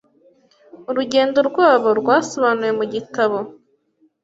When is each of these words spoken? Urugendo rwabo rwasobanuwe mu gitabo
Urugendo 0.89 1.39
rwabo 1.49 1.89
rwasobanuwe 1.99 2.71
mu 2.79 2.85
gitabo 2.93 3.37